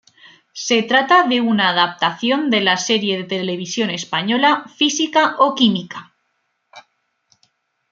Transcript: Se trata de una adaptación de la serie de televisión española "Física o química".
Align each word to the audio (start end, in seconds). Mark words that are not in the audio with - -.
Se 0.55 0.81
trata 0.81 1.27
de 1.27 1.41
una 1.41 1.69
adaptación 1.69 2.49
de 2.49 2.61
la 2.61 2.77
serie 2.77 3.19
de 3.19 3.23
televisión 3.25 3.91
española 3.91 4.63
"Física 4.75 5.35
o 5.37 5.53
química". 5.53 6.15